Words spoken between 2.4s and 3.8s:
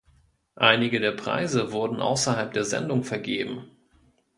der Sendung vergeben.